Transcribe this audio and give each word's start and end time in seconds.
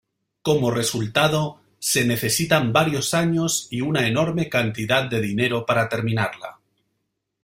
Como 0.41 0.71
resultado, 0.71 1.61
se 1.77 2.03
necesitan 2.07 2.73
varios 2.73 3.13
años 3.13 3.67
y 3.69 3.81
una 3.81 4.07
enorme 4.07 4.49
cantidad 4.49 5.07
de 5.07 5.21
dinero 5.21 5.63
para 5.67 5.89
terminarla. 5.89 6.59